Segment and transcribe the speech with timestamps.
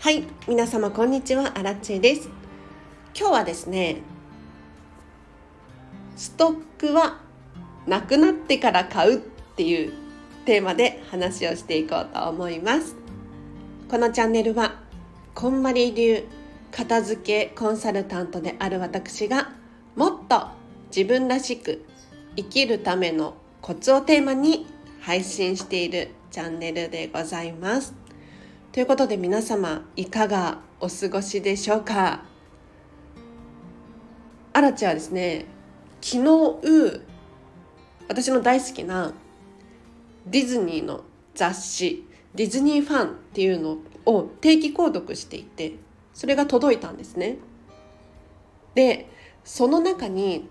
[0.00, 2.30] はい皆様こんにちはアラチェです。
[3.14, 4.00] 今日はですね
[6.16, 7.18] ストックは
[7.86, 9.92] なくなってから買うっていう
[10.46, 12.96] テーマで話をしていこうと思います。
[13.90, 14.80] このチャンネルは
[15.34, 16.24] こんまり流
[16.72, 19.52] 片付けコンサルタントである私が
[19.96, 20.46] もっと
[20.96, 21.84] 自分らしく
[22.36, 24.64] 生きるためのコツをテーマに
[25.02, 27.99] 配信しているチャンネルでございます。
[28.72, 32.22] ということで皆様いかがお過ごしでしょうか？
[34.52, 35.46] アラチはですね。
[36.00, 37.02] 昨日
[38.06, 39.12] 私の大好きな
[40.24, 41.02] ディズニーの
[41.34, 42.06] 雑誌
[42.36, 45.72] ディズニーファンっていうのを定期購読していて
[46.14, 47.38] それが届いたんですね。
[48.76, 49.10] で
[49.42, 50.48] その中に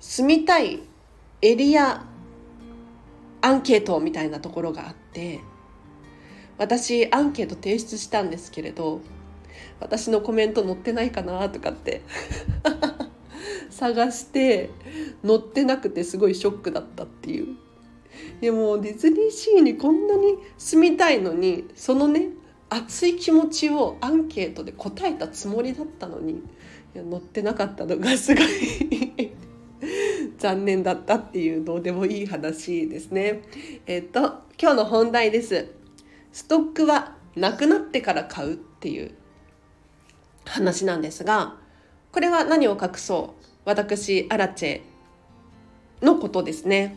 [0.00, 0.80] 住みたい
[1.40, 2.04] エリア
[3.40, 5.40] アンケートみたいなところがあって
[6.58, 9.00] 私アンケート提出したんですけれど
[9.80, 12.02] 私のコメント載ってないかなとかって
[13.70, 14.70] 探して
[15.24, 17.56] 載ってなくてすごいショックだったっていう
[18.40, 22.30] でもディズニーシーにこんなに住みたいのにそのね
[22.70, 26.38] 熱い気持ちをアンケートで答えたつもりだったのにい
[26.94, 29.32] や載ってなかったのがすごい
[30.38, 33.42] 残念だったっていうどうでもいい話ですね。
[33.86, 34.20] えっ、と
[34.60, 35.77] 今日の本題です。
[36.38, 39.10] ストックはなくなってから買うっていう
[40.46, 41.56] 話なんですが
[42.12, 46.96] これは何を隠そう私アラチェのことですね。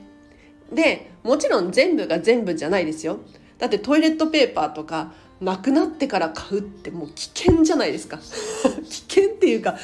[0.72, 3.18] でもちろん全部が全部じゃないですよ。
[3.58, 5.12] だってトイレットペーパーとか
[5.42, 8.20] なくなってから買うってもう危険じゃないですか
[8.88, 9.76] 危険っていうか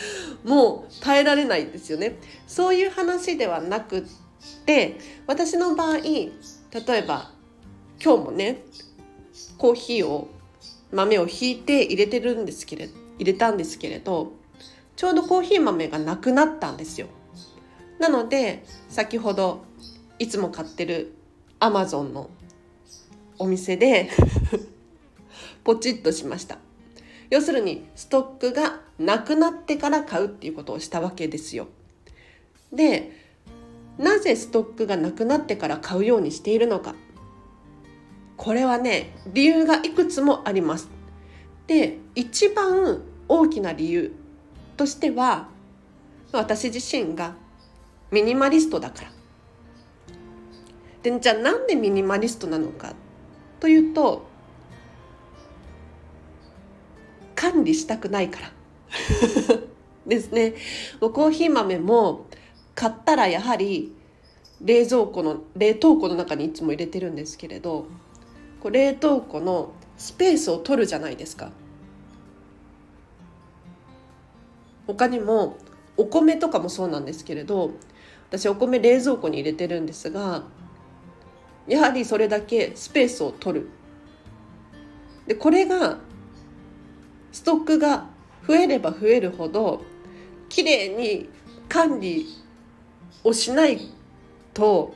[0.44, 4.04] もう耐えられないですよねそういう話ではなくっ
[4.68, 6.30] て私の場合例
[6.90, 7.32] えば
[8.00, 8.64] 今日もね
[9.58, 10.30] コーヒーを
[10.92, 12.90] 豆をひいて入れてるんですけれ
[13.20, 14.34] 入れたんですけれど
[14.96, 17.08] ちょうどコーヒー豆がなくなったんですよ。
[18.00, 19.64] なので先ほど
[20.20, 21.14] いつも買ってる
[21.60, 22.30] アマゾンの
[23.38, 24.10] お店で
[25.64, 26.58] ポチッとしました。
[27.30, 31.68] 要するにストックがなくなってから買うっていうことをしたわけですよ。
[32.72, 33.12] で
[33.98, 36.96] なぜストックがなくなってから買うようにしているのか。
[38.38, 40.90] これはね理由がいくつもあります。
[41.66, 44.14] で一番大きな理由
[44.78, 45.50] としては
[46.32, 47.36] 私自身が
[48.12, 49.12] ミニマリストだから。
[51.04, 52.94] でじゃあなんでミニマリストなのか
[53.60, 54.28] というと
[57.36, 58.52] 管理したくないから。
[60.06, 60.54] ですね。
[61.00, 62.28] コーヒー豆も
[62.76, 63.94] 買ったらやはり
[64.62, 67.88] 冷蔵庫の冷凍庫の中にいつも入れてるんですけれど
[68.62, 71.52] こう冷凍庫のスペースを取るじゃないですか。
[74.88, 75.58] 他にも
[75.98, 77.72] お米とかもそうなんですけれど
[78.30, 80.44] 私お米冷蔵庫に入れてるんですが
[81.68, 83.70] やはりそれだけスペースを取る。
[85.26, 85.98] でこれが
[87.34, 88.06] ストックが
[88.48, 89.82] 増えれば増えるほど
[90.48, 91.30] きれいに
[91.68, 92.26] 管理
[93.24, 93.92] をしない
[94.54, 94.94] と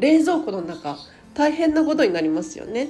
[0.00, 0.96] 冷蔵庫の中
[1.38, 2.88] 大変なことになりますよね。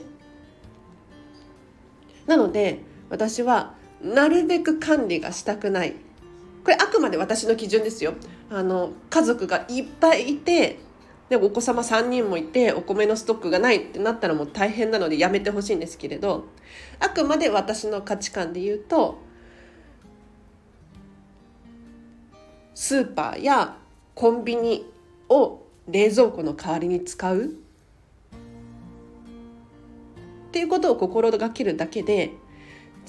[2.26, 5.97] なので私はなるべく管理がしたくない。
[6.64, 8.14] これあくまで私の基準ですよ。
[8.48, 10.78] あの家族がいっぱいいて
[11.28, 16.47] でお子様3人もいてお米のストックがないってなったらもう大変なのでやめてほしいんですけれど
[17.00, 19.19] あくまで私の価値観で言うと
[22.75, 23.76] スーパーや
[24.15, 24.91] コンビニ
[25.28, 27.67] を冷蔵庫の代わりに使う。
[30.48, 32.32] っていうことを心がけるだけで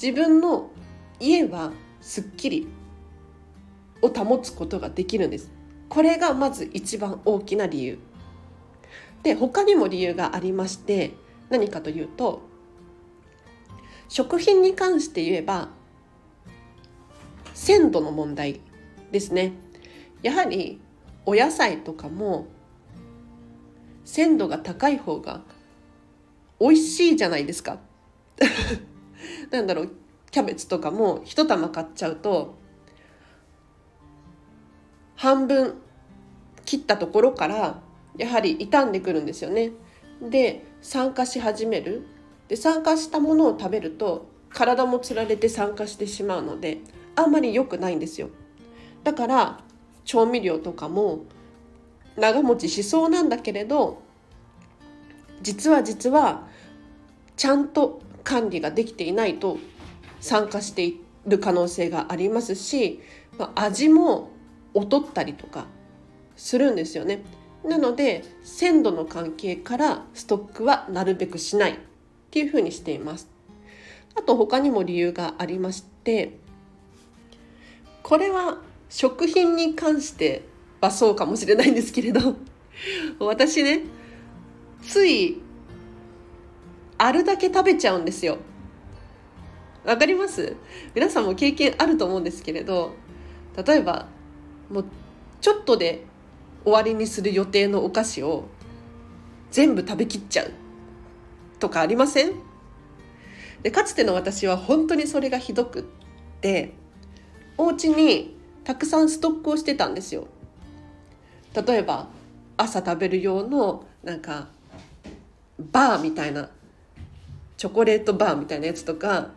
[0.02, 0.70] 自分の
[1.20, 2.68] 家はすっきり
[4.02, 5.52] を保つことができるんです。
[5.88, 8.00] これがまず一番大きな理由。
[9.24, 11.14] で他にも理由がありまして
[11.50, 12.42] 何かというと
[14.08, 15.70] 食品に関して言えば
[17.54, 18.62] 鮮度の問題
[19.12, 19.54] ですね
[20.22, 20.80] やはり
[21.26, 22.48] お野菜とかも
[24.06, 25.42] 鮮度が高い方が
[26.60, 27.80] 美味しいじゃないですか
[29.52, 29.92] なんだろう
[30.32, 32.56] キャベツとかも一玉買っちゃうと
[35.16, 35.76] 半分
[36.66, 37.82] 切ったところから
[38.18, 39.72] やはり傷んでくるんですよね。
[40.22, 42.06] で酸化し始める
[42.48, 46.80] で酸化したものを食べると体もつられて酸化してしまうので
[47.16, 48.30] あんまり良くないんですよ。
[49.04, 49.60] だから
[50.04, 51.26] 調味料とかも
[52.18, 54.02] 長持ちしそうなんだけれど
[55.42, 56.48] 実は実は
[57.40, 59.60] ちゃんと管理ができていないと
[60.20, 63.00] 酸化している可能性がありますし、
[63.38, 64.30] まあ、味も
[64.74, 65.66] 劣ったりとか
[66.36, 67.24] するんですよね。
[67.64, 71.76] なので鮮度の関係からストックはなるべくしないっ
[72.30, 73.30] ていうふうにしています。
[74.18, 76.40] あと他にも理由がありまして
[78.04, 78.58] これは
[78.90, 80.44] 食品に関して
[80.82, 82.36] はそうかもしれないんですけれど
[83.18, 83.84] 私ね
[84.82, 85.42] つい
[87.00, 88.38] あるだけ食べちゃうんですよ。
[89.86, 90.56] わかります？
[90.94, 92.94] 皆さんも経験あると思うんですけれど
[93.66, 94.08] 例えば
[94.70, 94.86] もう
[95.42, 96.04] ちょっとで
[96.64, 98.46] 終わりにする予定のお菓子を
[99.50, 100.52] 全部食べきっちゃう。
[101.60, 102.34] とかありません？
[103.64, 105.84] でかつての私は本当にそれがひどくっ
[106.42, 106.74] て
[107.58, 110.28] お家にたくさんストックをしてたんですよ。
[111.56, 112.10] 例えば
[112.58, 114.50] 朝食べる用のなんか
[115.72, 116.50] バーみたいな
[117.60, 119.32] チョコレートバーみたいなやつとか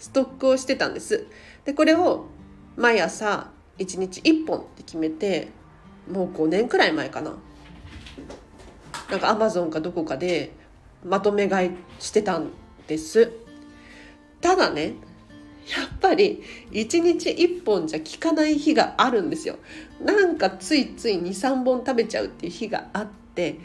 [0.00, 1.28] ストックをしてたんです。
[1.64, 2.26] でこれを
[2.76, 5.46] 毎朝1日1本って決めて
[6.10, 7.36] もう5年くらい前かな。
[9.08, 10.50] なんかアマゾンかどこかで
[11.04, 11.70] まとめ買い
[12.00, 12.50] してたん
[12.88, 13.30] です。
[14.40, 14.94] ただね
[15.68, 16.42] やっぱり
[16.72, 19.54] 1日1本じゃ効かない日があるんですよ。
[20.04, 23.60] なんかついつい23本食べちゃうっていう日があって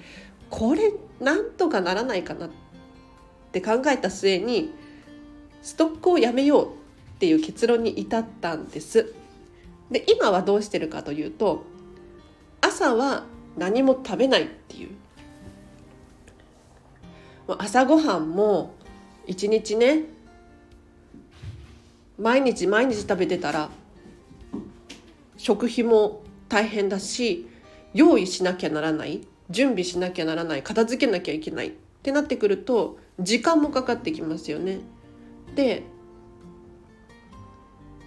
[0.51, 2.62] これなんとかならないかなって
[3.53, 4.73] って考えた末に
[5.61, 6.69] ストックをやめようっ
[7.19, 9.13] ていう結論に至ったんです。
[9.91, 11.63] で今はどうしてるかというと
[12.61, 14.89] 朝は何も食べないっていう。
[17.59, 18.73] 朝ごはんも
[19.27, 20.05] 一日ね
[22.17, 23.69] 毎日毎日食べてたら
[25.37, 27.47] 食費も大変だし
[27.93, 31.71] 用意しなきゃならない準備しなきゃならない片付けなきゃいけないっ
[32.01, 34.79] てなってくると時間もかかってきますよね。
[35.55, 35.83] で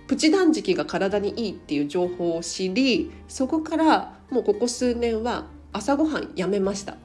[0.06, 6.96] プチ断食が体にいいっていう情報を知りそこからもうここ数年は朝ごはんやめました。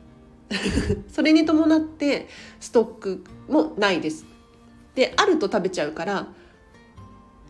[1.10, 2.28] それに伴って
[2.60, 4.26] ストックもないです。
[4.96, 6.28] であると食べちゃうから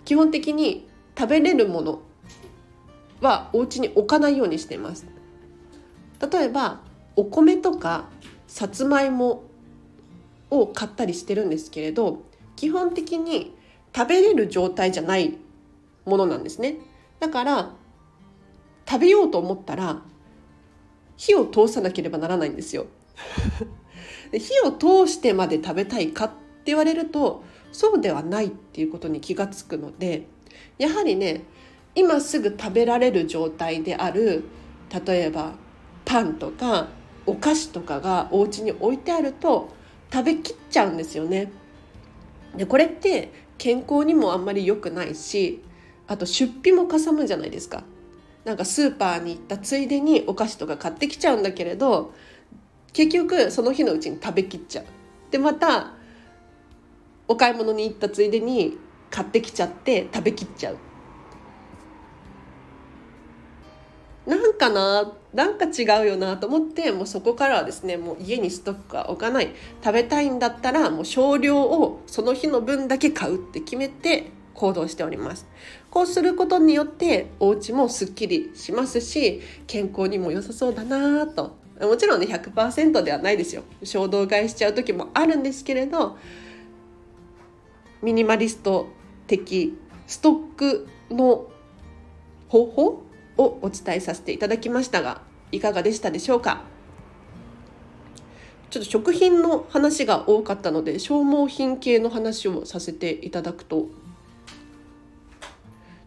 [0.06, 0.88] 基本的に
[1.18, 2.02] 食べれるもの
[3.20, 5.06] はお家に置かないようにしています。
[6.32, 6.82] 例えば
[7.16, 8.06] お米とか
[8.48, 9.44] さつまいも
[10.52, 12.24] を買ったりしてるんですけれど
[12.56, 13.56] 基本的に
[13.96, 15.38] 食べれる状態じゃない
[16.06, 16.78] ものなんですね。
[17.20, 17.72] だから
[18.88, 20.02] 食べようと思ったら
[21.18, 22.88] 火を通さなければならないんですよ。
[24.32, 30.28] 火を通してまで食べたいかって言われるとそうではないっていうことに気がつくので
[30.78, 31.44] やはりね
[31.96, 34.46] 今すぐ食べられる状態である
[35.06, 35.54] 例えば
[36.06, 36.88] パンとか
[37.26, 39.70] お菓子とかがお家に置いてあると
[40.12, 41.52] 食べきっちゃうんですよね。
[42.56, 45.62] でこれって健康にもあんまり良くないし
[46.08, 47.84] あと出費もかさむじゃないですか。
[48.44, 52.12] なんかスーパーに行ったついでにお菓子とか買ってきちゃうんだけれど
[52.92, 54.86] 結局その日のうちに食べきっちゃう。
[55.30, 55.94] でまた
[57.28, 58.78] お買い物に行ったついでに
[59.10, 60.78] 買ってきちゃって食べきっちゃう。
[64.26, 69.54] なんかななんか違うよなと思ってもうそこからはですねもう家にストックは置かない。
[69.84, 75.48] 食べたいんだったらもう少量をその日の分だけ買うって決めて行動しております。
[75.90, 81.60] こうすることによってお家もすっきりしますし健康にも良さそうだなと。
[81.80, 83.64] もちろんね100%ではないですよ。
[83.84, 86.18] 衝動買いしちゃう時もあるんですけれど
[88.04, 88.90] ミニマリスト
[89.26, 89.76] 的
[90.06, 91.48] ストックの
[92.50, 93.04] 方法
[93.42, 95.22] をお伝えさせていただきましたが
[95.52, 96.62] いかがでしたでしょうか？
[98.70, 103.88] ちょっと食品の話が多かったので消耗品系の話をさせていただくと。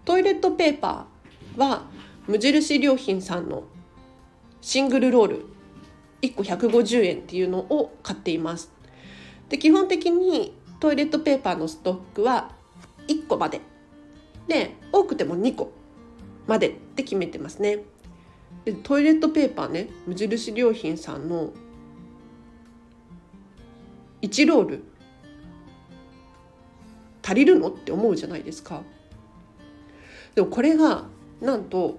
[0.06, 1.84] トイレットペーパーは
[2.26, 3.64] 無印良品さんの
[4.62, 5.46] シングルロール。
[6.22, 8.72] 1個150円っていうのを買っています。
[9.50, 12.52] で基本的にトイレットペーパーのストックは
[13.08, 13.60] 1個まで。
[14.48, 15.70] で多くても2個。
[16.46, 17.80] までって決めてますね。
[18.64, 21.52] でトイレットペーパーね無印良品さんの
[24.22, 24.84] 1ロール
[27.22, 28.82] 足りるのって思うじゃないですか。
[30.34, 31.04] でもこれが
[31.40, 31.98] なんと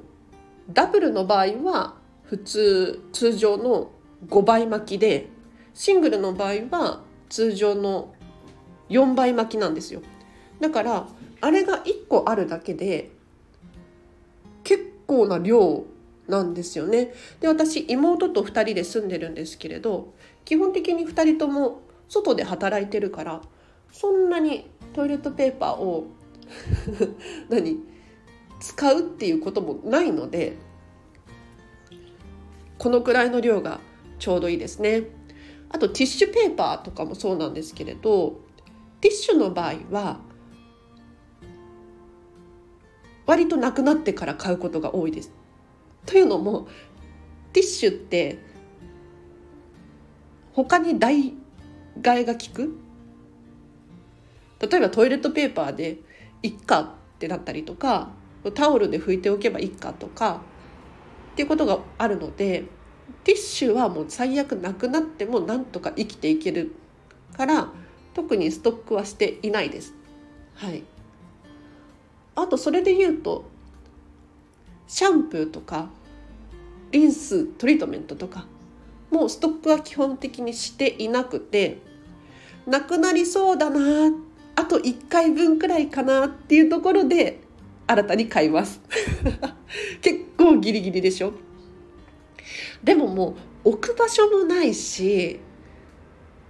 [0.72, 3.92] ダブルの場合は普通通常の
[4.28, 5.30] 5倍巻きで
[5.74, 8.14] シングルの場合は通常の
[8.90, 10.02] 4倍巻きなんですよ。
[10.60, 11.08] だから
[11.42, 13.12] あれが1個あるだけで
[15.06, 15.86] 構な量
[16.28, 23.42] なんですよねで私妹と2人で住んでるんですけれど基本的に2人とも外で働いてるから
[23.92, 26.08] そんなにトイレットペーパーを
[27.50, 27.80] 何
[28.60, 30.58] 使うっていうこともないので
[32.78, 33.80] このくらいの量が
[34.20, 35.04] ちょうどいいですね。
[35.70, 38.40] あとティッシュペーパーとかもそうなんですけれど
[39.02, 40.20] ティッシュの場合は
[43.26, 45.32] 割となくなってから買うことが多いです。
[46.06, 46.68] というのも
[47.54, 48.40] ティッシュって
[50.54, 51.34] 他に代
[52.02, 52.78] 替えが効く？
[54.60, 55.98] 例えばトイレットペーパーで
[56.44, 56.90] いっかっ
[57.20, 58.10] てなったりとか
[58.54, 60.42] タオルで拭いておけばいいかとか
[61.34, 62.66] っていうことがあるので
[63.24, 66.76] ティッシュはもう最悪なくなってもなんとか生きていける
[67.36, 67.70] から
[68.14, 69.94] 特にストックはしていないです。
[70.54, 70.84] はい、
[72.36, 73.46] あとそれで言うと
[74.88, 75.90] シャンプーとか
[76.92, 78.46] リンストリートメントとか
[79.12, 81.80] もうストックは基本的にしていなくて
[82.68, 84.12] なくなりそうだな
[84.56, 87.42] あと1回分くらいかなっていうところで
[87.88, 88.82] 新たに買います。
[90.02, 91.34] 結構ギリギリでしょ。
[92.84, 95.40] でももう置く場所もないし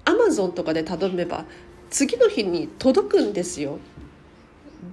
[0.06, 1.46] アマゾンとかで頼めば
[1.90, 3.80] 次の日に届くんですよ。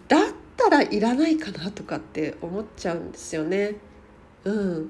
[0.08, 3.76] だったらいらないかなとかって思っちゃうんですよね。
[4.44, 4.78] うん。
[4.82, 4.88] も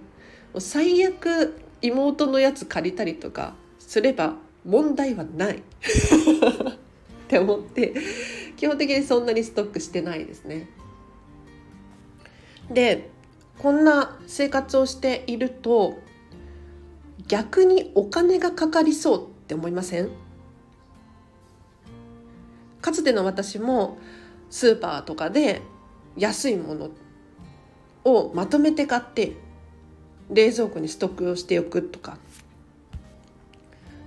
[0.54, 5.56] う最悪妹のやつ借りたりとかすれば問題はない。
[5.58, 5.62] っ
[7.28, 7.94] て思って
[8.56, 10.68] 基本的にそんなにストックしてないですね。
[12.70, 13.10] で
[13.58, 15.98] こんな生活をしていると
[17.28, 20.10] 逆にお金がかかりそうって思いません？
[22.80, 23.96] かつての私も
[24.52, 25.62] スーパーとかで
[26.14, 26.90] 安いもの
[28.04, 29.32] をまとめて買って
[30.30, 32.18] 冷蔵庫にストックをしておくとか。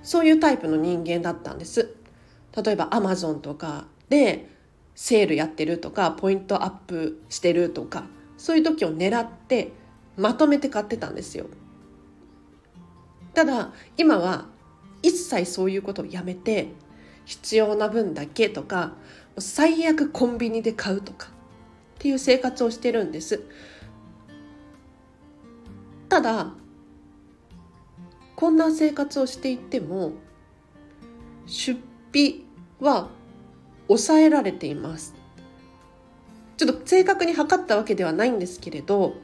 [0.04, 1.96] そういうタイプの人間だったんです。
[2.64, 4.48] 例えばアマゾンとかで
[4.94, 8.04] セールやってるとかポイントアップしてるとか
[8.38, 9.72] そういう時を狙って
[10.16, 11.48] まとめて買ってたんですよ。
[13.34, 14.46] ただ今は
[15.02, 16.68] 一切そういうことをやめて
[17.26, 18.94] 必要な分だけとか
[19.38, 21.30] 最悪コンビニで買うとかっ
[22.00, 23.42] ていう生活をしてるんです
[26.10, 26.54] ただ
[28.36, 30.14] こんな生活をしていても
[31.46, 31.80] 出
[32.12, 32.44] 費
[32.80, 33.10] は
[33.88, 35.14] 抑えられています
[36.58, 39.16] ちょっと正確に測ったわけではないんですけれど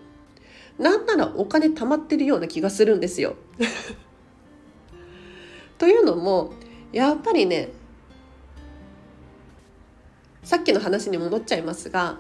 [0.78, 3.36] なんならお金貯まってるような気がするんですよ。
[5.78, 6.54] というのも
[6.92, 7.72] やっぱりね
[10.52, 12.18] さっきの話に戻っちゃいますが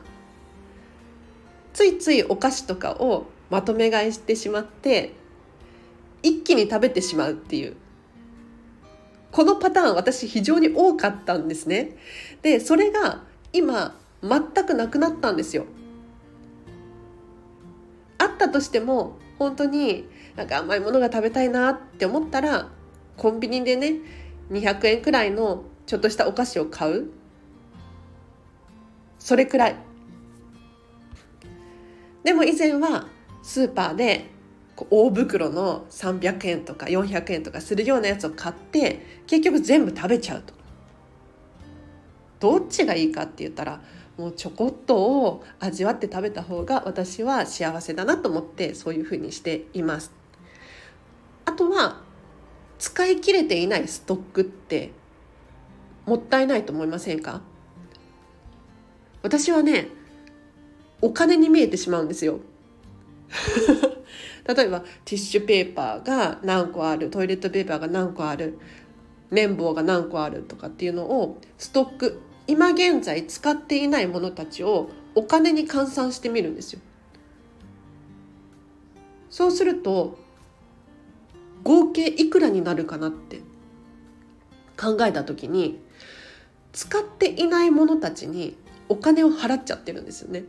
[1.74, 5.12] ついついお菓子とかをまとめ買いしてしまって
[6.24, 7.76] 一気に食べてしまうっていう
[9.34, 11.98] このパターン私非常に多かったんですね。
[12.42, 15.66] でそれが今全くなくなったんですよ。
[18.18, 20.08] あったとしても本当に
[20.38, 22.70] なんか甘いものが食べたいなって思ったら
[23.18, 23.96] コンビニでね
[24.52, 27.12] 200円くらいのちょっとしたお菓子を買う
[29.22, 29.76] それくらい。
[32.24, 33.08] でも以前は
[33.44, 34.26] スーパーで
[34.90, 40.54] 大袋の300円とか400円とかするようなやつを買って結局全部食べちゃうと。
[42.40, 43.82] どっちがいいかって言ったら
[44.18, 50.12] もうちょこっとを味わって食べた方が私は幸せだなと思ってそういうふうにしています。
[51.46, 52.02] あとは
[52.80, 54.92] 使い切れていないストックって
[56.08, 57.42] もったいないと思いませんか？
[59.22, 59.88] 私はね
[61.02, 62.40] お金に見えてしまうんですよ。
[64.48, 68.58] 例えばティッシュペーパーが何個あるトイレットペーパーが何個ある
[69.30, 76.82] 綿棒が何個あるとかっていうのをストック今現在使っていないものたちをお金に換算してみるんですよ。
[79.30, 80.18] そうすると
[81.64, 83.40] 合計いくらになるかなって
[84.78, 85.80] 考えた時に
[86.74, 88.58] 使っていないものたちに
[88.92, 90.44] お金を払っちゃってるんですよね。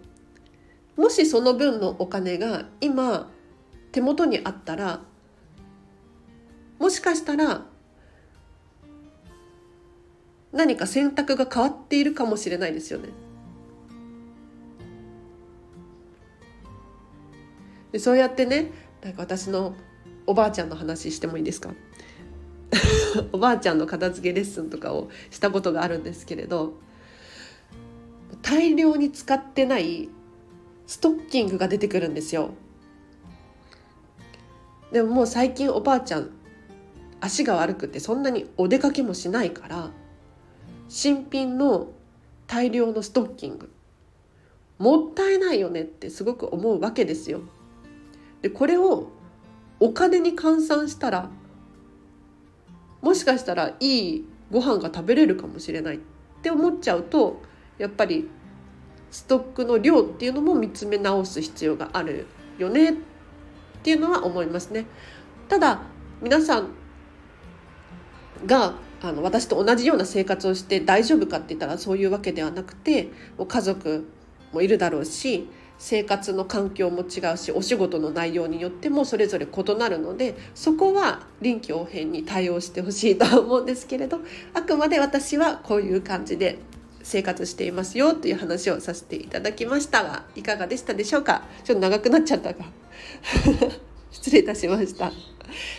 [0.96, 3.30] もしその分のお金が今
[3.92, 5.00] 手元にあったら
[6.80, 7.64] もしかしたら
[10.52, 13.10] 何か選択が変わっているかもしれないですよね。
[17.92, 18.72] でそうやってね
[19.02, 19.76] なんか私の
[20.26, 21.70] おばあちゃんの話してもいいですか？
[23.32, 26.74] おばあちゃんの片付けレッスンとかをしたことがあるんですけれど
[28.42, 30.08] 大量に使ってない
[30.86, 32.50] ストッキングが出てくるんですよ。
[34.92, 36.30] でももう最近おばあちゃん
[37.20, 39.90] 足が悪くてそんなにお出かけもしないから
[40.88, 41.88] 新品の
[42.46, 43.72] 大量のストッキング
[44.78, 47.40] もったいないよねってすごく思うわけですよ。
[48.42, 49.08] でこれを
[49.80, 51.30] お金に換算したら
[53.00, 55.98] もしかしたらいいご飯が食べれるかもしれないっ
[56.42, 57.40] て思っちゃうと
[57.82, 58.28] やっぱり
[59.10, 62.26] ストックの量っていうのも見つめ直す必要がある
[62.58, 62.94] よねっ
[63.82, 64.86] ていうのは思いますね。
[65.48, 65.82] ただ
[66.22, 66.68] 皆さん
[68.46, 74.06] があの私と同じような生活をして大丈夫かって言ったらそういうわけではなくてもう家族
[74.52, 75.48] もいるだろうし
[75.78, 84.20] 生活の環境も違うしお仕事の内容によってもそれぞれ異なるのでそこは臨機応変に対応してほしいとは思うんですけれど
[84.54, 86.58] あくまで私はこういう感じで
[87.02, 91.42] 生活していますよという話をさせていただきましたがいかがでしたでしょうか？
[91.64, 92.64] ちょっと長くなっちゃったか。
[94.10, 95.12] 失礼いたしました。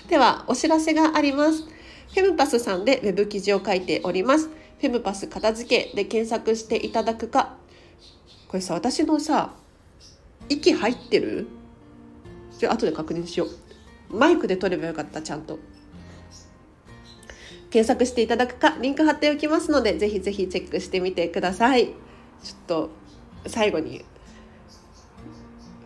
[0.09, 1.63] ではお知らせがあります。
[1.63, 4.47] フェムパスさんでウェブ記事を書いております。
[4.47, 7.55] フェムパス片付けで検索していただくか。
[8.47, 9.53] これさ私のさ
[10.49, 11.47] 息入ってる？
[12.57, 14.15] じゃ後で確認しよう。
[14.15, 15.57] マイクで撮ればよかったちゃんと。
[17.73, 21.87] 検索していただくかリンク貼っておきますのでぜひぜひチェックしてみてください。
[21.87, 21.93] ちょっ
[22.67, 22.89] と
[23.47, 24.05] 最後に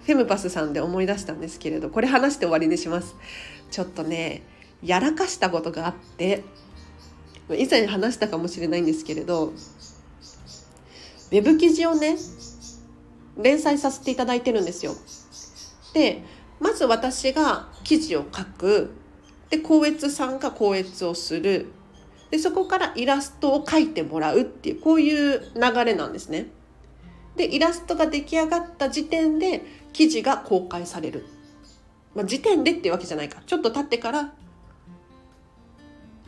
[0.04, 3.16] フェムパスさんで思い出したんですけれどこれ話して終わりにします。
[3.72, 4.44] ちょっとね
[4.84, 6.44] やらかしたことがあって
[7.52, 12.18] 以前話したかもしれないんですけれどウェブ記事をね
[13.38, 14.92] 連載させていただいてるんですよ。
[15.94, 16.22] で
[16.60, 18.92] まず私が記事を書く。
[19.50, 21.68] で校閲さんが校閲をする。
[22.30, 26.48] でそこからイラストを描いてもらうっていうこういう流れなんですね。
[27.36, 31.26] でイラストが出来上がった時点で記事が公開される。
[32.16, 34.34] まあ、時点でっていうわけじゃないかちょっと経ってから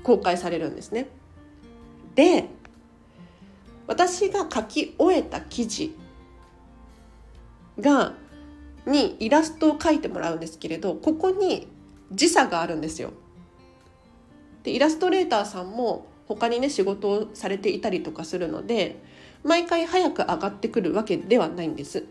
[0.04, 1.08] 公開されるんですね。
[2.16, 2.48] で
[3.88, 5.96] 私が書き終えた記事
[7.80, 8.14] が
[8.86, 11.68] にイラストを描いてもらうんですけれどここに
[12.12, 13.14] 時差があるんですよ。
[14.70, 19.02] でイラストレーターさんも他にね仕事をされていたりとかするので
[19.44, 22.06] 毎回早く上がってくるわけではないんです。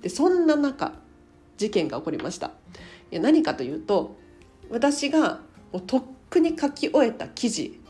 [0.00, 0.92] でそんな中
[1.56, 2.52] 事件が起こりました。
[3.10, 4.16] いや何かというと
[4.70, 5.40] 私が
[5.72, 7.80] もうとっくに書き終えた記事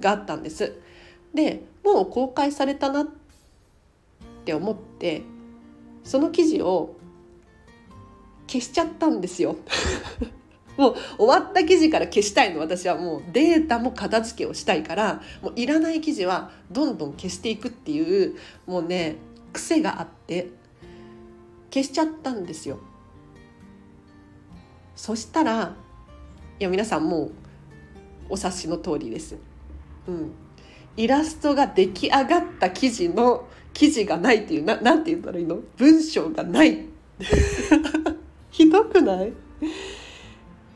[0.00, 0.74] があったんです。
[1.32, 3.06] でもう公開されたなっ
[4.42, 5.22] って思って
[6.02, 6.96] その記事を
[8.48, 9.56] 消しちゃったんですよ。
[10.82, 12.60] もう終わった記事から消したいの。
[12.60, 19.16] 私はもうデータも片付けをしたいからもういらない記事はどんどん消していくっていうもうね
[19.52, 20.48] 癖があって
[21.72, 22.78] 消しちゃったんですよ。
[24.96, 25.74] そしたら
[26.60, 27.30] いや皆さんもう
[28.30, 29.36] お察しの通りです。
[30.08, 30.32] うん、
[30.96, 35.58] イラストが出来上がった記事の記事がないっていうななんて言ったらいいの？
[35.76, 36.86] 文章がない。
[38.50, 39.32] ひどくない？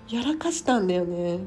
[0.08, 1.40] やらかしたんだよね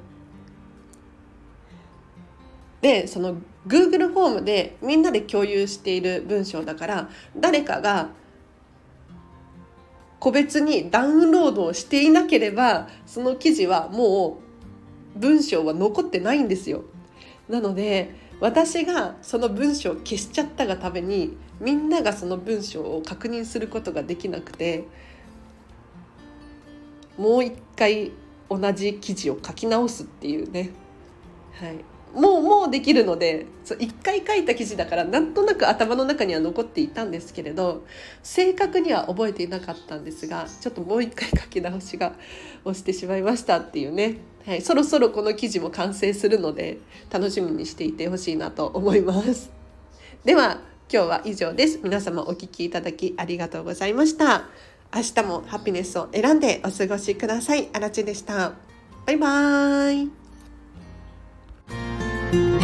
[2.81, 8.09] でその Google フォームでみんなで共有している文章だから誰かが
[10.19, 14.39] 個別にダウンロードをしていなければその記事はも
[15.15, 16.83] う文章は残ってないんですよ。
[17.47, 24.85] なので私がその文章を消しちゃったがためにみんながその文章を確認することができなくて
[27.17, 28.11] もう一回
[28.49, 30.71] 同じ記事を書き直すっていうね、
[31.53, 33.45] はい、もうもうできるので
[33.79, 37.85] 一回書いた記事だからなんとなく頭の中には残っていたんですけれど
[38.23, 42.13] 正確には覚えていなかったんですがちょっともう一回書き直しが
[42.65, 46.79] をしてしまいましたっていうねはい、そろそろこの記事も完成するので
[47.11, 49.51] 楽しみにしていてほしいなと思います。
[50.23, 51.79] では今日は以上です。
[51.83, 54.45] 皆様お聴きいただきありがとうございました。
[54.93, 57.69] 明日もハピネスを選んでお過ごしください。
[57.73, 58.53] あらちでした。
[59.05, 60.05] バイバー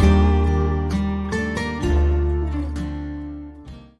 [0.02, 0.05] イ。